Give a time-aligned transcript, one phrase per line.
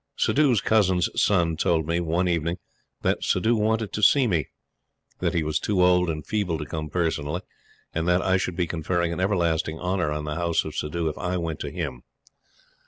[0.15, 2.57] Suddhoo's cousin's son told me, one evening,
[3.03, 4.47] that Suddhoo wanted to see me;
[5.19, 7.41] that he was too old and feeble to come personally,
[7.93, 11.19] and that I should be conferring an everlasting honor on the House of Suddhoo if
[11.19, 12.01] I went to him.